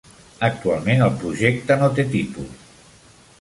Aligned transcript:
Actualment 0.45 1.03
el 1.07 1.13
projecte 1.25 1.79
no 1.83 1.91
té 2.01 2.07
títol. 2.15 2.49